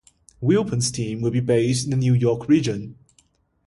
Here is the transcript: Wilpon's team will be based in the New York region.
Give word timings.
Wilpon's 0.41 0.89
team 0.91 1.21
will 1.21 1.29
be 1.29 1.41
based 1.41 1.83
in 1.83 1.91
the 1.91 1.95
New 1.95 2.15
York 2.15 2.49
region. 2.49 2.97